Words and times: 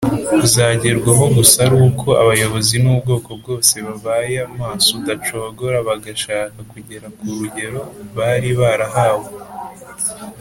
uzagerwaho 0.45 1.25
gusa 1.37 1.57
ari 1.65 1.75
uko 1.87 2.07
abayobozi 2.21 2.75
n’ubwoko 2.83 3.29
bwose 3.39 3.73
babaye 3.87 4.37
maso 4.59 4.89
udacogora 4.99 5.77
bagashaka 5.87 6.57
kugera 6.71 7.07
ku 7.15 7.23
rugero 7.39 7.81
bari 8.17 8.49
barahawe. 8.59 9.29